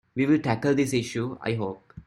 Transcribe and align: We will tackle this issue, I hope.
We 0.15 0.25
will 0.25 0.39
tackle 0.39 0.73
this 0.73 0.93
issue, 0.95 1.37
I 1.43 1.53
hope. 1.53 1.93